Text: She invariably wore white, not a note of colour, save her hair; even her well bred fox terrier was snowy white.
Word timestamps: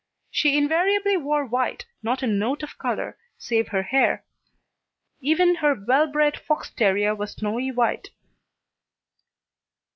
She 0.31 0.57
invariably 0.57 1.15
wore 1.15 1.45
white, 1.45 1.85
not 2.01 2.23
a 2.23 2.25
note 2.25 2.63
of 2.63 2.79
colour, 2.79 3.19
save 3.37 3.67
her 3.67 3.83
hair; 3.83 4.23
even 5.19 5.53
her 5.57 5.75
well 5.75 6.07
bred 6.07 6.35
fox 6.39 6.71
terrier 6.71 7.13
was 7.13 7.33
snowy 7.33 7.69
white. 7.71 8.09